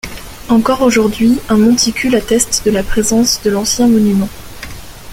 [0.49, 4.29] Encore aujourd’hui, un monticule atteste de la présence de l’ancien monument.